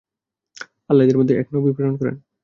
[0.89, 2.15] আল্লাহ এদের মধ্যে এক নবী প্রেরণ করেন।